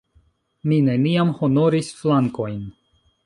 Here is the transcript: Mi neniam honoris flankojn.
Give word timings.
Mi 0.69 0.79
neniam 0.85 1.33
honoris 1.41 1.91
flankojn. 1.99 2.57